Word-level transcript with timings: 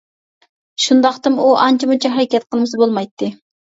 شۇنداقتىمۇ 0.85 1.45
ئۇ 1.45 1.53
ئانچە-مۇنچە 1.61 2.15
ھەرىكەت 2.19 2.51
قىلمىسا 2.53 2.85
بولمايتتى. 2.85 3.37